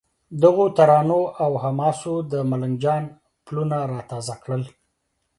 دغو 0.41 0.65
ترانو 0.77 1.21
او 1.43 1.51
حماسو 1.63 2.13
د 2.31 2.33
ملنګ 2.51 2.75
جان 2.83 3.03
پلونه 3.45 3.77
را 3.91 3.99
تازه 4.11 4.35
کړل. 4.43 4.63